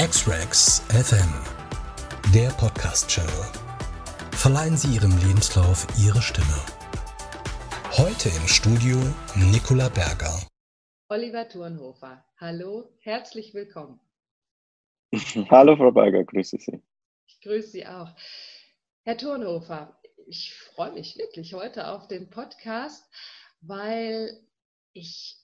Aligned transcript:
X-Rex 0.00 0.78
FM, 0.90 1.28
der 2.32 2.50
Podcast-Channel. 2.50 3.44
Verleihen 4.30 4.76
Sie 4.76 4.94
Ihrem 4.94 5.10
Lebenslauf 5.26 5.88
Ihre 5.98 6.22
Stimme. 6.22 6.64
Heute 7.96 8.28
im 8.28 8.46
Studio 8.46 8.96
Nicola 9.34 9.88
Berger. 9.88 10.40
Oliver 11.08 11.48
Thurnhofer. 11.48 12.24
Hallo, 12.36 12.96
herzlich 13.00 13.54
willkommen. 13.54 13.98
Hallo 15.50 15.76
Frau 15.76 15.90
Berger, 15.90 16.22
grüße 16.22 16.58
Sie. 16.60 16.80
Ich 17.26 17.40
grüße 17.40 17.70
Sie 17.70 17.84
auch. 17.84 18.14
Herr 19.02 19.16
Thurnhofer, 19.16 20.00
ich 20.28 20.54
freue 20.76 20.92
mich 20.92 21.18
wirklich 21.18 21.54
heute 21.54 21.88
auf 21.88 22.06
den 22.06 22.30
Podcast, 22.30 23.04
weil 23.62 24.46
ich 24.92 25.37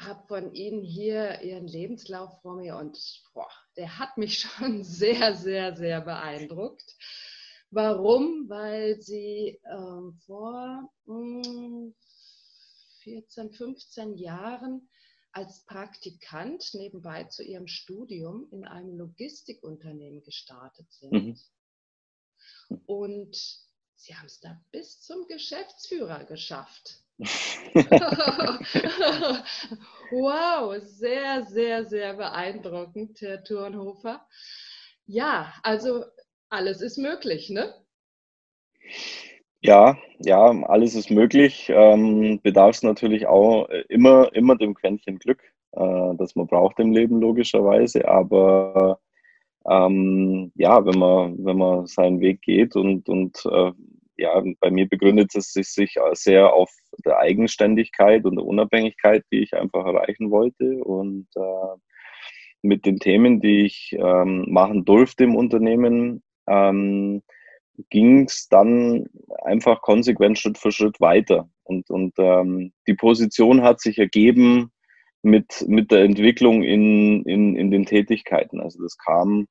habe 0.00 0.26
von 0.26 0.54
Ihnen 0.54 0.82
hier 0.82 1.42
Ihren 1.42 1.66
Lebenslauf 1.66 2.40
vor 2.42 2.56
mir 2.56 2.76
und 2.76 2.98
boah, 3.34 3.50
der 3.76 3.98
hat 3.98 4.16
mich 4.16 4.38
schon 4.40 4.82
sehr, 4.84 5.34
sehr, 5.34 5.76
sehr 5.76 6.00
beeindruckt. 6.00 6.96
Warum? 7.70 8.48
Weil 8.48 9.00
Sie 9.00 9.60
ähm, 9.70 10.18
vor 10.26 10.90
mh, 11.06 11.92
14, 13.02 13.52
15 13.52 14.16
Jahren 14.16 14.88
als 15.32 15.64
Praktikant 15.64 16.74
nebenbei 16.74 17.24
zu 17.24 17.44
Ihrem 17.44 17.68
Studium 17.68 18.48
in 18.50 18.64
einem 18.64 18.96
Logistikunternehmen 18.96 20.22
gestartet 20.22 20.90
sind. 20.92 21.38
Mhm. 22.68 22.80
Und 22.86 23.36
Sie 23.94 24.16
haben 24.16 24.26
es 24.26 24.40
da 24.40 24.60
bis 24.72 25.00
zum 25.02 25.26
Geschäftsführer 25.28 26.24
geschafft. 26.24 27.04
wow, 30.10 30.76
sehr, 30.82 31.44
sehr, 31.44 31.84
sehr 31.84 32.14
beeindruckend, 32.14 33.20
Herr 33.20 33.44
Turnhofer. 33.44 34.26
Ja, 35.06 35.52
also 35.62 36.04
alles 36.48 36.80
ist 36.80 36.96
möglich, 36.98 37.50
ne? 37.50 37.74
Ja, 39.60 39.98
ja, 40.18 40.50
alles 40.64 40.94
ist 40.94 41.10
möglich. 41.10 41.68
Ähm, 41.68 42.40
bedarf 42.42 42.76
es 42.76 42.82
natürlich 42.82 43.26
auch 43.26 43.68
immer, 43.88 44.34
immer 44.34 44.56
dem 44.56 44.74
Quäntchen 44.74 45.18
Glück, 45.18 45.42
äh, 45.72 46.14
das 46.16 46.34
man 46.34 46.46
braucht 46.46 46.78
im 46.78 46.92
Leben 46.92 47.20
logischerweise. 47.20 48.08
Aber 48.08 48.98
ähm, 49.68 50.52
ja, 50.54 50.84
wenn 50.86 50.98
man, 50.98 51.44
wenn 51.44 51.58
man 51.58 51.86
seinen 51.86 52.20
Weg 52.20 52.40
geht 52.42 52.76
und, 52.76 53.08
und 53.08 53.44
äh, 53.44 53.72
ja, 54.20 54.42
bei 54.60 54.70
mir 54.70 54.88
begründet 54.88 55.34
es 55.34 55.52
sich 55.52 55.96
sehr 56.12 56.52
auf 56.52 56.70
der 57.04 57.18
Eigenständigkeit 57.18 58.24
und 58.24 58.36
der 58.36 58.44
Unabhängigkeit, 58.44 59.24
die 59.32 59.40
ich 59.40 59.54
einfach 59.54 59.86
erreichen 59.86 60.30
wollte. 60.30 60.84
Und 60.84 61.26
äh, 61.36 61.78
mit 62.62 62.84
den 62.84 62.98
Themen, 62.98 63.40
die 63.40 63.64
ich 63.64 63.96
ähm, 63.98 64.44
machen 64.48 64.84
durfte 64.84 65.24
im 65.24 65.34
Unternehmen, 65.34 66.22
ähm, 66.46 67.22
ging 67.88 68.24
es 68.26 68.48
dann 68.48 69.06
einfach 69.42 69.80
konsequent 69.80 70.38
Schritt 70.38 70.58
für 70.58 70.70
Schritt 70.70 71.00
weiter. 71.00 71.48
Und, 71.62 71.88
und 71.88 72.12
ähm, 72.18 72.72
die 72.86 72.94
Position 72.94 73.62
hat 73.62 73.80
sich 73.80 73.98
ergeben 73.98 74.70
mit, 75.22 75.64
mit 75.66 75.90
der 75.90 76.04
Entwicklung 76.04 76.62
in, 76.62 77.22
in, 77.24 77.56
in 77.56 77.70
den 77.70 77.86
Tätigkeiten. 77.86 78.60
Also 78.60 78.82
das 78.82 78.98
kam 78.98 79.46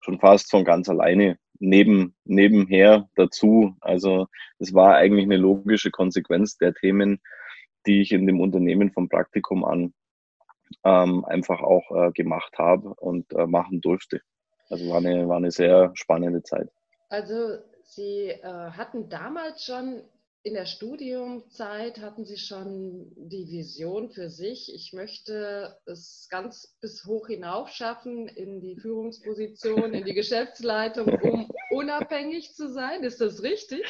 schon 0.00 0.20
fast 0.20 0.50
von 0.50 0.64
ganz 0.64 0.88
alleine 0.88 1.38
neben, 1.58 2.14
nebenher 2.24 3.08
dazu. 3.14 3.74
Also 3.80 4.26
es 4.58 4.74
war 4.74 4.96
eigentlich 4.96 5.24
eine 5.24 5.36
logische 5.36 5.90
Konsequenz 5.90 6.56
der 6.56 6.74
Themen, 6.74 7.20
die 7.86 8.00
ich 8.00 8.12
in 8.12 8.26
dem 8.26 8.40
Unternehmen 8.40 8.92
vom 8.92 9.08
Praktikum 9.08 9.64
an 9.64 9.94
ähm, 10.84 11.24
einfach 11.24 11.60
auch 11.60 11.90
äh, 11.90 12.12
gemacht 12.12 12.58
habe 12.58 12.94
und 12.94 13.32
äh, 13.32 13.46
machen 13.46 13.80
durfte. 13.80 14.20
Also 14.68 14.88
war 14.90 14.98
eine, 14.98 15.28
war 15.28 15.38
eine 15.38 15.50
sehr 15.50 15.90
spannende 15.94 16.42
Zeit. 16.42 16.68
Also 17.08 17.58
Sie 17.84 18.28
äh, 18.28 18.42
hatten 18.42 19.08
damals 19.08 19.64
schon 19.64 20.02
in 20.48 20.54
der 20.54 20.64
Studiumzeit 20.64 22.00
hatten 22.00 22.24
Sie 22.24 22.38
schon 22.38 23.12
die 23.16 23.48
Vision 23.50 24.08
für 24.08 24.30
sich, 24.30 24.74
ich 24.74 24.94
möchte 24.94 25.76
es 25.84 26.26
ganz 26.30 26.74
bis 26.80 27.04
hoch 27.04 27.26
hinauf 27.26 27.68
schaffen 27.68 28.28
in 28.28 28.62
die 28.62 28.76
Führungsposition, 28.76 29.92
in 29.92 30.06
die 30.06 30.14
Geschäftsleitung, 30.14 31.08
um 31.20 31.50
unabhängig 31.70 32.54
zu 32.54 32.72
sein. 32.72 33.02
Ist 33.02 33.20
das 33.20 33.42
richtig? 33.42 33.84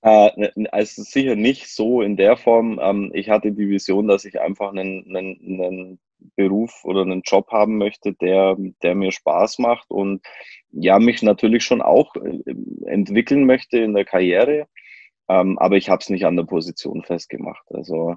Äh, 0.00 0.50
also 0.72 1.02
sicher 1.02 1.36
nicht 1.36 1.68
so 1.68 2.00
in 2.00 2.16
der 2.16 2.38
Form. 2.38 2.80
Ähm, 2.82 3.10
ich 3.12 3.28
hatte 3.28 3.52
die 3.52 3.68
Vision, 3.68 4.08
dass 4.08 4.24
ich 4.24 4.40
einfach 4.40 4.70
einen, 4.70 5.14
einen, 5.14 5.60
einen 5.60 5.98
Beruf 6.36 6.84
oder 6.84 7.02
einen 7.02 7.20
Job 7.20 7.50
haben 7.52 7.76
möchte, 7.76 8.14
der, 8.14 8.56
der 8.82 8.94
mir 8.94 9.12
Spaß 9.12 9.58
macht 9.58 9.90
und 9.90 10.22
ja, 10.70 10.98
mich 10.98 11.22
natürlich 11.22 11.64
schon 11.64 11.82
auch 11.82 12.16
äh, 12.16 12.40
entwickeln 12.86 13.44
möchte 13.44 13.76
in 13.78 13.92
der 13.92 14.06
Karriere. 14.06 14.68
Ähm, 15.28 15.58
aber 15.58 15.76
ich 15.76 15.88
habe 15.88 16.00
es 16.00 16.10
nicht 16.10 16.26
an 16.26 16.36
der 16.36 16.44
Position 16.44 17.02
festgemacht. 17.02 17.64
Also 17.70 18.16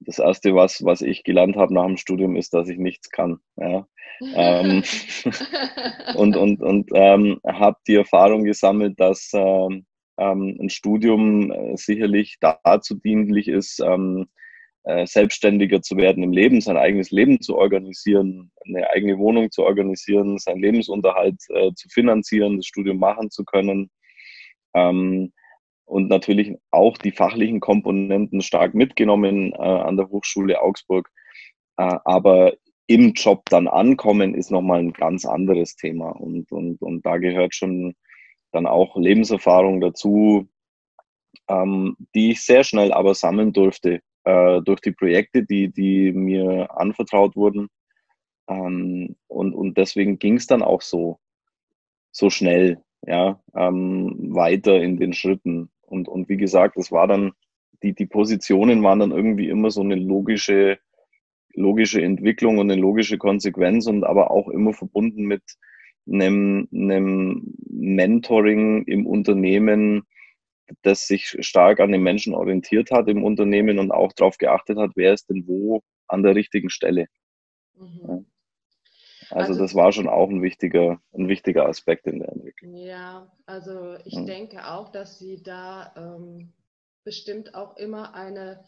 das 0.00 0.18
erste, 0.18 0.54
was, 0.54 0.84
was 0.84 1.02
ich 1.02 1.24
gelernt 1.24 1.56
habe 1.56 1.74
nach 1.74 1.86
dem 1.86 1.96
Studium, 1.96 2.36
ist, 2.36 2.54
dass 2.54 2.68
ich 2.68 2.78
nichts 2.78 3.10
kann. 3.10 3.38
Ja. 3.56 3.86
ähm, 4.20 4.82
und 6.14 6.36
und, 6.36 6.62
und 6.62 6.90
ähm, 6.94 7.40
habe 7.46 7.76
die 7.86 7.96
Erfahrung 7.96 8.44
gesammelt, 8.44 8.98
dass 8.98 9.30
ähm, 9.34 9.86
ähm, 10.18 10.56
ein 10.60 10.70
Studium 10.70 11.50
äh, 11.50 11.76
sicherlich 11.76 12.38
dazu 12.40 12.96
dienlich 12.96 13.48
ist, 13.48 13.80
ähm, 13.80 14.26
äh, 14.84 15.06
selbstständiger 15.06 15.82
zu 15.82 15.96
werden 15.96 16.22
im 16.22 16.32
Leben, 16.32 16.60
sein 16.60 16.76
eigenes 16.76 17.10
Leben 17.10 17.40
zu 17.40 17.56
organisieren, 17.56 18.50
eine 18.64 18.88
eigene 18.90 19.18
Wohnung 19.18 19.50
zu 19.50 19.64
organisieren, 19.64 20.38
seinen 20.38 20.60
Lebensunterhalt 20.60 21.40
äh, 21.50 21.72
zu 21.74 21.88
finanzieren, 21.88 22.56
das 22.56 22.66
Studium 22.66 22.98
machen 22.98 23.30
zu 23.30 23.44
können. 23.44 23.90
Ähm, 24.74 25.32
und 25.88 26.08
natürlich 26.08 26.54
auch 26.70 26.98
die 26.98 27.12
fachlichen 27.12 27.60
Komponenten 27.60 28.42
stark 28.42 28.74
mitgenommen 28.74 29.52
äh, 29.52 29.56
an 29.56 29.96
der 29.96 30.08
Hochschule 30.08 30.60
Augsburg. 30.60 31.10
Äh, 31.78 31.96
aber 32.04 32.54
im 32.86 33.12
Job 33.12 33.42
dann 33.50 33.68
ankommen 33.68 34.34
ist 34.34 34.50
nochmal 34.50 34.80
ein 34.80 34.92
ganz 34.92 35.24
anderes 35.24 35.76
Thema. 35.76 36.10
Und, 36.10 36.52
und, 36.52 36.80
und 36.82 37.04
da 37.04 37.16
gehört 37.18 37.54
schon 37.54 37.94
dann 38.52 38.66
auch 38.66 38.96
Lebenserfahrung 38.96 39.80
dazu, 39.80 40.48
ähm, 41.48 41.96
die 42.14 42.32
ich 42.32 42.42
sehr 42.42 42.64
schnell 42.64 42.92
aber 42.92 43.14
sammeln 43.14 43.52
durfte 43.52 44.00
äh, 44.24 44.60
durch 44.62 44.80
die 44.80 44.92
Projekte, 44.92 45.44
die, 45.44 45.70
die 45.72 46.12
mir 46.12 46.70
anvertraut 46.76 47.36
wurden. 47.36 47.68
Ähm, 48.48 49.16
und, 49.26 49.54
und 49.54 49.76
deswegen 49.76 50.18
ging 50.18 50.36
es 50.36 50.46
dann 50.46 50.62
auch 50.62 50.82
so, 50.82 51.18
so 52.10 52.30
schnell 52.30 52.82
ja, 53.06 53.40
ähm, 53.54 54.34
weiter 54.34 54.80
in 54.80 54.98
den 54.98 55.12
Schritten. 55.12 55.70
Und, 55.88 56.08
und 56.08 56.28
wie 56.28 56.36
gesagt, 56.36 56.76
es 56.76 56.92
war 56.92 57.06
dann, 57.06 57.32
die, 57.82 57.94
die 57.94 58.06
Positionen 58.06 58.82
waren 58.82 59.00
dann 59.00 59.10
irgendwie 59.10 59.48
immer 59.48 59.70
so 59.70 59.80
eine 59.80 59.94
logische, 59.94 60.78
logische 61.54 62.02
Entwicklung 62.02 62.58
und 62.58 62.70
eine 62.70 62.80
logische 62.80 63.18
Konsequenz 63.18 63.86
und 63.86 64.04
aber 64.04 64.30
auch 64.30 64.48
immer 64.48 64.72
verbunden 64.72 65.24
mit 65.24 65.42
einem, 66.10 66.68
einem 66.72 67.54
Mentoring 67.68 68.84
im 68.84 69.06
Unternehmen, 69.06 70.02
das 70.82 71.06
sich 71.06 71.36
stark 71.40 71.80
an 71.80 71.92
den 71.92 72.02
Menschen 72.02 72.34
orientiert 72.34 72.90
hat 72.90 73.08
im 73.08 73.24
Unternehmen 73.24 73.78
und 73.78 73.90
auch 73.90 74.12
darauf 74.12 74.38
geachtet 74.38 74.78
hat, 74.78 74.92
wer 74.94 75.14
ist 75.14 75.30
denn 75.30 75.46
wo 75.46 75.82
an 76.06 76.22
der 76.22 76.34
richtigen 76.34 76.70
Stelle. 76.70 77.06
Mhm. 77.76 78.00
Ja. 78.06 78.20
Also, 79.30 79.52
also, 79.52 79.62
das 79.62 79.74
war 79.74 79.92
schon 79.92 80.08
auch 80.08 80.28
ein 80.28 80.42
wichtiger, 80.42 81.00
ein 81.12 81.28
wichtiger 81.28 81.66
Aspekt 81.66 82.06
in 82.06 82.20
der 82.20 82.30
Entwicklung. 82.30 82.74
Ja, 82.74 83.30
also 83.46 83.96
ich 84.04 84.14
mhm. 84.14 84.26
denke 84.26 84.66
auch, 84.66 84.90
dass 84.90 85.18
Sie 85.18 85.42
da 85.42 85.92
ähm, 85.96 86.52
bestimmt 87.04 87.54
auch 87.54 87.76
immer 87.76 88.14
eine, 88.14 88.64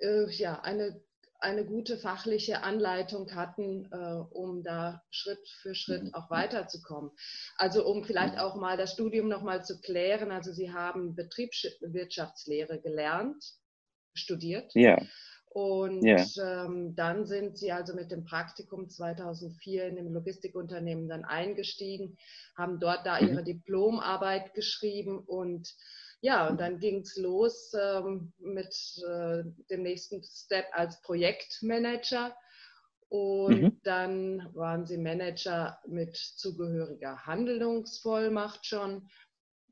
äh, 0.00 0.30
ja, 0.30 0.60
eine, 0.60 1.00
eine 1.40 1.64
gute 1.64 1.96
fachliche 1.98 2.62
Anleitung 2.62 3.34
hatten, 3.34 3.88
äh, 3.90 4.36
um 4.36 4.62
da 4.62 5.02
Schritt 5.10 5.46
für 5.60 5.74
Schritt 5.74 6.04
mhm. 6.04 6.14
auch 6.14 6.30
weiterzukommen. 6.30 7.10
Also 7.56 7.84
um 7.84 8.04
vielleicht 8.04 8.34
mhm. 8.34 8.40
auch 8.40 8.56
mal 8.56 8.76
das 8.76 8.92
Studium 8.92 9.28
nochmal 9.28 9.64
zu 9.64 9.80
klären. 9.80 10.30
Also 10.30 10.52
Sie 10.52 10.72
haben 10.72 11.14
Betriebswirtschaftslehre 11.14 12.80
gelernt, 12.80 13.44
studiert. 14.14 14.70
Ja. 14.74 15.00
Und 15.54 16.02
yeah. 16.02 16.64
ähm, 16.64 16.94
dann 16.96 17.26
sind 17.26 17.58
sie 17.58 17.72
also 17.72 17.94
mit 17.94 18.10
dem 18.10 18.24
Praktikum 18.24 18.88
2004 18.88 19.86
in 19.86 19.96
dem 19.96 20.12
Logistikunternehmen 20.12 21.08
dann 21.10 21.26
eingestiegen, 21.26 22.16
haben 22.56 22.80
dort 22.80 23.04
da 23.04 23.20
mhm. 23.20 23.28
ihre 23.28 23.44
Diplomarbeit 23.44 24.54
geschrieben 24.54 25.18
und 25.18 25.74
ja, 26.22 26.48
und 26.48 26.58
dann 26.60 26.78
ging 26.78 27.00
es 27.00 27.16
los 27.16 27.74
ähm, 27.74 28.32
mit 28.38 28.74
äh, 29.06 29.42
dem 29.68 29.82
nächsten 29.82 30.22
Step 30.22 30.66
als 30.70 31.02
Projektmanager. 31.02 32.34
Und 33.08 33.60
mhm. 33.60 33.80
dann 33.82 34.48
waren 34.54 34.86
sie 34.86 34.98
Manager 34.98 35.80
mit 35.86 36.16
zugehöriger 36.16 37.26
Handlungsvollmacht 37.26 38.64
schon. 38.64 39.08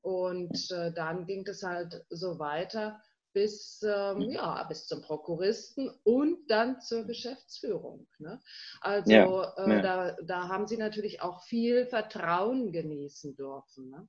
Und 0.02 0.70
äh, 0.72 0.92
dann 0.92 1.24
ging 1.24 1.46
es 1.46 1.62
halt 1.62 2.04
so 2.10 2.40
weiter 2.40 3.00
bis, 3.32 3.82
ähm, 3.82 4.18
mhm. 4.18 4.30
ja, 4.30 4.64
bis 4.64 4.86
zum 4.86 5.02
Prokuristen 5.02 5.90
und 6.04 6.38
dann 6.48 6.80
zur 6.80 7.04
Geschäftsführung. 7.04 8.06
Ne? 8.18 8.40
Also 8.80 9.10
ja, 9.10 9.54
äh, 9.56 9.70
ja. 9.70 9.82
Da, 9.82 10.16
da 10.22 10.48
haben 10.48 10.66
Sie 10.66 10.76
natürlich 10.76 11.22
auch 11.22 11.42
viel 11.42 11.86
Vertrauen 11.86 12.72
genießen 12.72 13.36
dürfen. 13.36 13.90
Ne? 13.90 14.08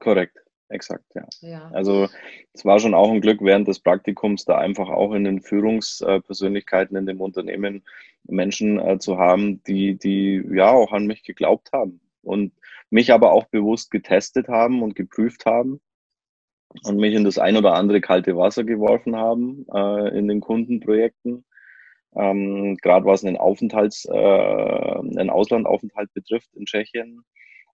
Korrekt, 0.00 0.38
exakt, 0.68 1.04
ja. 1.14 1.26
ja. 1.40 1.70
Also 1.72 2.08
es 2.52 2.64
war 2.64 2.78
schon 2.78 2.94
auch 2.94 3.10
ein 3.10 3.20
Glück 3.20 3.40
während 3.42 3.68
des 3.68 3.80
Praktikums, 3.80 4.44
da 4.44 4.58
einfach 4.58 4.88
auch 4.88 5.12
in 5.12 5.24
den 5.24 5.40
Führungspersönlichkeiten 5.40 6.96
in 6.96 7.06
dem 7.06 7.20
Unternehmen 7.20 7.84
Menschen 8.24 8.78
äh, 8.78 8.98
zu 8.98 9.18
haben, 9.18 9.62
die, 9.64 9.96
die 9.98 10.42
ja 10.52 10.70
auch 10.70 10.92
an 10.92 11.06
mich 11.06 11.22
geglaubt 11.22 11.72
haben 11.72 12.00
und 12.22 12.52
mich 12.90 13.12
aber 13.12 13.32
auch 13.32 13.44
bewusst 13.44 13.90
getestet 13.90 14.48
haben 14.48 14.82
und 14.82 14.94
geprüft 14.96 15.46
haben 15.46 15.80
und 16.84 16.96
mich 16.96 17.14
in 17.14 17.24
das 17.24 17.38
ein 17.38 17.56
oder 17.56 17.74
andere 17.74 18.00
kalte 18.00 18.36
Wasser 18.36 18.64
geworfen 18.64 19.16
haben 19.16 19.66
äh, 19.74 20.16
in 20.16 20.28
den 20.28 20.40
Kundenprojekten. 20.40 21.44
Ähm, 22.14 22.76
Gerade 22.82 23.06
was 23.06 23.24
einen 23.24 23.36
Aufenthalts, 23.36 24.04
äh, 24.04 24.12
einen 24.12 25.30
Auslandaufenthalt 25.30 26.12
betrifft 26.12 26.48
in 26.54 26.66
Tschechien, 26.66 27.24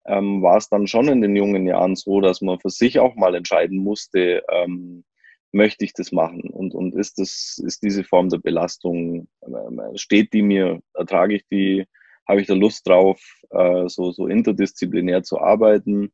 ähm, 0.06 0.42
war 0.42 0.56
es 0.58 0.68
dann 0.68 0.86
schon 0.86 1.08
in 1.08 1.20
den 1.20 1.36
jungen 1.36 1.66
Jahren 1.66 1.96
so, 1.96 2.20
dass 2.20 2.40
man 2.40 2.60
für 2.60 2.70
sich 2.70 2.98
auch 2.98 3.14
mal 3.16 3.34
entscheiden 3.34 3.78
musste, 3.78 4.42
ähm, 4.52 5.04
möchte 5.52 5.84
ich 5.84 5.92
das 5.92 6.12
machen? 6.12 6.42
Und, 6.50 6.74
und 6.74 6.94
ist 6.94 7.18
das, 7.18 7.60
ist 7.64 7.82
diese 7.82 8.04
Form 8.04 8.28
der 8.28 8.38
Belastung, 8.38 9.28
äh, 9.40 9.98
steht 9.98 10.32
die 10.32 10.42
mir, 10.42 10.80
ertrage 10.94 11.36
ich 11.36 11.46
die, 11.48 11.86
habe 12.28 12.40
ich 12.40 12.46
da 12.46 12.54
Lust 12.54 12.86
drauf, 12.86 13.20
äh, 13.50 13.88
so, 13.88 14.12
so 14.12 14.26
interdisziplinär 14.26 15.22
zu 15.22 15.40
arbeiten, 15.40 16.12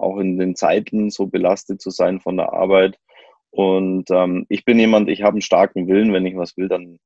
auch 0.00 0.18
in 0.18 0.38
den 0.38 0.56
Zeiten 0.56 1.10
so 1.10 1.26
belastet 1.26 1.80
zu 1.80 1.90
sein 1.90 2.20
von 2.20 2.36
der 2.36 2.52
Arbeit. 2.52 2.98
Und 3.50 4.10
ähm, 4.10 4.46
ich 4.48 4.64
bin 4.64 4.78
jemand, 4.78 5.08
ich 5.08 5.22
habe 5.22 5.34
einen 5.34 5.42
starken 5.42 5.88
Willen, 5.88 6.12
wenn 6.12 6.26
ich 6.26 6.36
was 6.36 6.56
will, 6.56 6.68
dann 6.68 6.98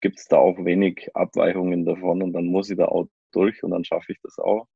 gibt 0.00 0.18
es 0.18 0.26
da 0.26 0.38
auch 0.38 0.58
wenig 0.64 1.08
Abweichungen 1.14 1.84
davon 1.84 2.22
und 2.22 2.32
dann 2.32 2.46
muss 2.46 2.68
ich 2.70 2.76
da 2.76 2.86
auch 2.86 3.06
durch 3.32 3.62
und 3.62 3.70
dann 3.70 3.84
schaffe 3.84 4.12
ich 4.12 4.18
das 4.22 4.38
auch. 4.38 4.66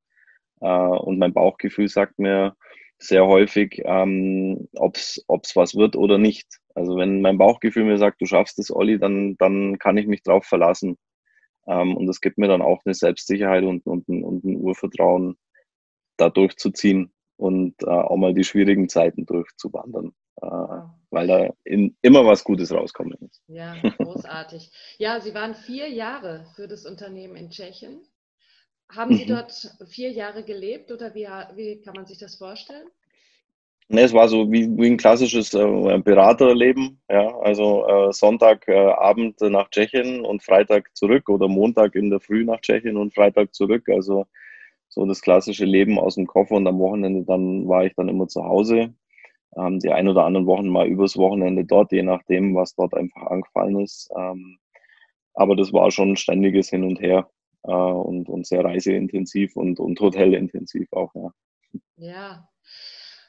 Äh, 0.60 0.68
und 0.68 1.18
mein 1.18 1.32
Bauchgefühl 1.32 1.88
sagt 1.88 2.18
mir 2.18 2.56
sehr 2.98 3.26
häufig, 3.26 3.82
ähm, 3.84 4.68
ob 4.74 4.96
es 4.96 5.24
was 5.54 5.74
wird 5.74 5.96
oder 5.96 6.18
nicht. 6.18 6.46
Also 6.74 6.96
wenn 6.96 7.20
mein 7.20 7.38
Bauchgefühl 7.38 7.84
mir 7.84 7.98
sagt, 7.98 8.20
du 8.20 8.26
schaffst 8.26 8.58
es, 8.58 8.74
Olli, 8.74 8.98
dann, 8.98 9.36
dann 9.38 9.78
kann 9.78 9.98
ich 9.98 10.06
mich 10.06 10.22
drauf 10.22 10.46
verlassen. 10.46 10.96
Ähm, 11.66 11.96
und 11.96 12.06
das 12.06 12.20
gibt 12.20 12.38
mir 12.38 12.48
dann 12.48 12.62
auch 12.62 12.80
eine 12.84 12.94
Selbstsicherheit 12.94 13.64
und, 13.64 13.84
und, 13.86 14.08
und 14.08 14.44
ein 14.44 14.56
Urvertrauen, 14.56 15.36
da 16.16 16.30
durchzuziehen 16.30 17.12
und 17.36 17.74
äh, 17.82 17.86
auch 17.86 18.16
mal 18.16 18.34
die 18.34 18.44
schwierigen 18.44 18.88
Zeiten 18.88 19.26
durchzuwandern, 19.26 20.12
äh, 20.40 20.46
wow. 20.46 20.90
weil 21.10 21.26
da 21.26 21.50
in, 21.64 21.96
immer 22.02 22.24
was 22.24 22.44
Gutes 22.44 22.72
rauskommen 22.72 23.16
ist. 23.20 23.42
Ja, 23.46 23.74
großartig. 23.98 24.70
ja, 24.98 25.20
Sie 25.20 25.34
waren 25.34 25.54
vier 25.54 25.88
Jahre 25.88 26.46
für 26.54 26.68
das 26.68 26.86
Unternehmen 26.86 27.36
in 27.36 27.50
Tschechien. 27.50 28.00
Haben 28.88 29.16
Sie 29.16 29.24
mhm. 29.24 29.28
dort 29.28 29.76
vier 29.88 30.12
Jahre 30.12 30.44
gelebt 30.44 30.92
oder 30.92 31.14
wie, 31.14 31.26
wie 31.54 31.80
kann 31.80 31.94
man 31.94 32.06
sich 32.06 32.18
das 32.18 32.36
vorstellen? 32.36 32.86
Ne, 33.88 34.00
es 34.00 34.12
war 34.12 34.28
so 34.28 34.50
wie, 34.50 34.68
wie 34.76 34.86
ein 34.86 34.96
klassisches 34.96 35.54
äh, 35.54 35.98
Beraterleben. 35.98 37.00
Ja, 37.08 37.38
also 37.38 37.86
äh, 37.86 38.12
Sonntagabend 38.12 39.40
äh, 39.42 39.50
nach 39.50 39.70
Tschechien 39.70 40.24
und 40.24 40.42
Freitag 40.42 40.90
zurück 40.96 41.28
oder 41.28 41.46
Montag 41.46 41.94
in 41.94 42.10
der 42.10 42.18
Früh 42.18 42.44
nach 42.44 42.60
Tschechien 42.60 42.96
und 42.96 43.14
Freitag 43.14 43.54
zurück. 43.54 43.88
Also 43.88 44.26
so 44.96 45.04
das 45.04 45.20
klassische 45.20 45.66
Leben 45.66 45.98
aus 45.98 46.14
dem 46.14 46.26
Koffer 46.26 46.54
und 46.54 46.66
am 46.66 46.78
Wochenende 46.78 47.22
dann 47.22 47.68
war 47.68 47.84
ich 47.84 47.94
dann 47.94 48.08
immer 48.08 48.28
zu 48.28 48.42
Hause. 48.44 48.94
Ähm, 49.54 49.78
die 49.78 49.90
ein 49.90 50.08
oder 50.08 50.24
anderen 50.24 50.46
Wochen 50.46 50.68
mal 50.68 50.86
übers 50.88 51.18
Wochenende 51.18 51.66
dort, 51.66 51.92
je 51.92 52.02
nachdem, 52.02 52.54
was 52.54 52.74
dort 52.74 52.94
einfach 52.94 53.22
angefallen 53.26 53.80
ist. 53.80 54.10
Ähm, 54.16 54.58
aber 55.34 55.54
das 55.54 55.72
war 55.74 55.90
schon 55.90 56.12
ein 56.12 56.16
ständiges 56.16 56.70
Hin 56.70 56.82
und 56.82 56.98
Her 56.98 57.30
äh, 57.64 57.70
und, 57.70 58.30
und 58.30 58.46
sehr 58.46 58.64
reiseintensiv 58.64 59.54
und, 59.54 59.80
und 59.80 60.00
hotelintensiv 60.00 60.90
auch, 60.92 61.14
ja. 61.14 61.30
Ja, 61.96 62.48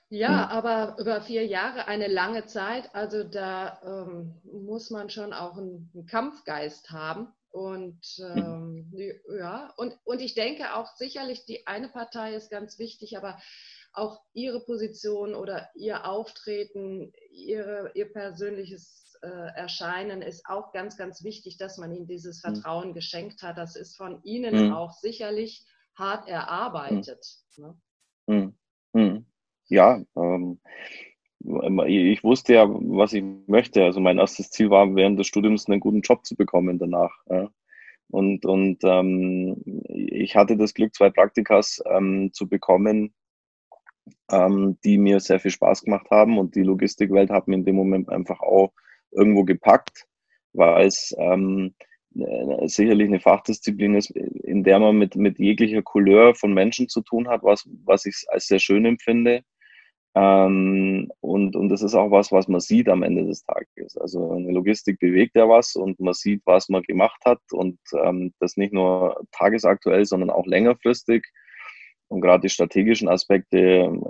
ja, 0.09 0.29
mhm. 0.29 0.37
aber 0.37 0.95
über 0.99 1.21
vier 1.21 1.45
Jahre 1.45 1.87
eine 1.87 2.07
lange 2.07 2.45
Zeit, 2.45 2.89
also 2.95 3.25
da 3.25 3.81
ähm, 3.85 4.35
muss 4.43 4.89
man 4.89 5.09
schon 5.09 5.33
auch 5.33 5.57
einen, 5.57 5.91
einen 5.93 6.05
Kampfgeist 6.05 6.91
haben. 6.91 7.27
Und 7.57 8.00
mhm. 8.19 8.92
ähm, 8.94 9.39
ja, 9.39 9.74
und, 9.77 9.98
und 10.04 10.21
ich 10.21 10.36
denke 10.36 10.75
auch 10.75 10.95
sicherlich, 10.95 11.44
die 11.45 11.65
eine 11.65 11.89
Partei 11.89 12.36
ist 12.36 12.51
ganz 12.51 12.77
wichtig, 12.77 13.18
aber 13.18 13.39
auch 13.94 14.21
ihre 14.33 14.63
Position 14.63 15.33
oder 15.33 15.68
ihr 15.74 16.06
Auftreten, 16.06 17.13
ihre, 17.31 17.92
ihr 17.95 18.13
persönliches 18.13 19.18
äh, 19.24 19.27
Erscheinen 19.56 20.21
ist 20.21 20.45
auch 20.45 20.71
ganz, 20.71 20.98
ganz 20.98 21.24
wichtig, 21.24 21.57
dass 21.57 21.80
man 21.80 21.92
ihnen 21.92 22.06
dieses 22.06 22.44
mhm. 22.44 22.54
Vertrauen 22.54 22.89
mhm. 22.89 22.94
geschenkt 22.94 23.42
hat. 23.42 23.57
Das 23.57 23.75
ist 23.75 23.98
von 23.98 24.21
ihnen 24.21 24.68
mhm. 24.68 24.74
auch 24.74 24.94
sicherlich 24.94 25.65
hart 25.95 26.27
erarbeitet. 26.27 27.25
Ne? 27.56 27.75
Mhm 28.27 28.56
ja, 29.69 30.01
ähm, 30.15 30.59
ich 31.88 32.23
wusste 32.23 32.55
ja, 32.55 32.67
was 32.69 33.13
ich 33.13 33.23
möchte. 33.47 33.83
Also 33.83 33.99
mein 33.99 34.17
erstes 34.17 34.49
Ziel 34.49 34.69
war, 34.69 34.95
während 34.95 35.19
des 35.19 35.27
Studiums 35.27 35.67
einen 35.67 35.79
guten 35.79 36.01
Job 36.01 36.25
zu 36.25 36.35
bekommen 36.35 36.77
danach. 36.77 37.11
Ja. 37.29 37.49
Und, 38.09 38.45
und 38.45 38.79
ähm, 38.83 39.61
ich 39.88 40.35
hatte 40.35 40.57
das 40.57 40.73
Glück, 40.73 40.94
zwei 40.94 41.09
Praktikas 41.09 41.81
ähm, 41.89 42.31
zu 42.33 42.47
bekommen, 42.47 43.13
ähm, 44.31 44.77
die 44.83 44.97
mir 44.97 45.19
sehr 45.19 45.39
viel 45.39 45.51
Spaß 45.51 45.83
gemacht 45.83 46.09
haben. 46.09 46.38
Und 46.38 46.55
die 46.55 46.63
Logistikwelt 46.63 47.29
hat 47.29 47.47
mir 47.47 47.55
in 47.55 47.65
dem 47.65 47.75
Moment 47.75 48.09
einfach 48.09 48.39
auch 48.41 48.71
irgendwo 49.11 49.44
gepackt, 49.44 50.05
weil 50.53 50.88
es 50.88 51.15
ähm, 51.17 51.75
äh, 52.15 52.67
sicherlich 52.67 53.07
eine 53.07 53.19
Fachdisziplin 53.19 53.95
ist, 53.95 54.11
in 54.11 54.63
der 54.63 54.79
man 54.79 54.97
mit, 54.97 55.15
mit 55.15 55.39
jeglicher 55.39 55.81
Couleur 55.81 56.35
von 56.35 56.53
Menschen 56.53 56.88
zu 56.89 57.01
tun 57.01 57.27
hat, 57.27 57.44
was, 57.44 57.67
was 57.85 58.05
ich 58.05 58.25
als 58.27 58.47
sehr 58.47 58.59
schön 58.59 58.85
empfinde. 58.85 59.44
Ähm, 60.17 61.11
und, 61.19 61.55
und 61.55 61.69
das 61.69 61.83
ist 61.83 61.93
auch 61.93 62.09
was, 62.09 62.31
was 62.31 62.47
man 62.47 62.59
sieht 62.59 62.89
am 62.89 63.03
Ende 63.03 63.23
des 63.25 63.43
Tages. 63.43 63.95
Also 63.97 64.31
eine 64.31 64.51
Logistik 64.51 64.99
bewegt 64.99 65.35
ja 65.35 65.47
was 65.47 65.75
und 65.75 65.99
man 65.99 66.15
sieht, 66.15 66.41
was 66.45 66.69
man 66.69 66.81
gemacht 66.81 67.21
hat 67.23 67.41
und 67.51 67.77
ähm, 68.03 68.33
das 68.39 68.57
nicht 68.57 68.73
nur 68.73 69.21
tagesaktuell, 69.31 70.05
sondern 70.05 70.31
auch 70.31 70.47
längerfristig. 70.47 71.23
Und 72.07 72.21
gerade 72.21 72.41
die 72.41 72.49
strategischen 72.49 73.09
Aspekte, 73.09 73.59
ähm, 73.59 74.01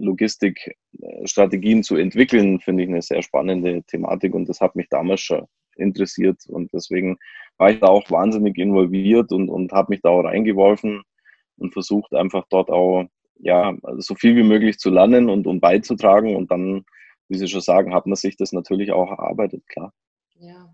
Logistikstrategien 0.00 1.82
zu 1.82 1.96
entwickeln, 1.96 2.60
finde 2.60 2.84
ich 2.84 2.88
eine 2.88 3.02
sehr 3.02 3.22
spannende 3.22 3.82
Thematik 3.84 4.34
und 4.34 4.48
das 4.48 4.60
hat 4.60 4.76
mich 4.76 4.88
damals 4.88 5.20
schon 5.22 5.46
interessiert 5.76 6.38
und 6.46 6.72
deswegen 6.72 7.18
war 7.56 7.70
ich 7.70 7.80
da 7.80 7.88
auch 7.88 8.08
wahnsinnig 8.10 8.56
involviert 8.58 9.32
und, 9.32 9.48
und 9.48 9.72
habe 9.72 9.90
mich 9.90 10.00
da 10.00 10.10
auch 10.10 10.22
reingeworfen 10.22 11.02
und 11.56 11.72
versucht 11.72 12.14
einfach 12.14 12.44
dort 12.50 12.70
auch 12.70 13.06
ja, 13.38 13.76
also 13.82 14.00
so 14.00 14.14
viel 14.14 14.36
wie 14.36 14.42
möglich 14.42 14.78
zu 14.78 14.90
lernen 14.90 15.28
und 15.30 15.46
um 15.46 15.60
beizutragen. 15.60 16.36
Und 16.36 16.50
dann, 16.50 16.84
wie 17.28 17.38
Sie 17.38 17.48
schon 17.48 17.60
sagen, 17.60 17.94
hat 17.94 18.06
man 18.06 18.16
sich 18.16 18.36
das 18.36 18.52
natürlich 18.52 18.92
auch 18.92 19.10
erarbeitet, 19.10 19.66
klar. 19.68 19.92
Ja. 20.38 20.72